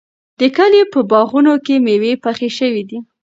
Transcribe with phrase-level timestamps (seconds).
[0.39, 2.99] د کلي په باغونو کې مېوې پخې شوې دي.